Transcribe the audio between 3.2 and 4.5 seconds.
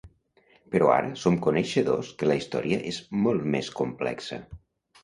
molt més complexa.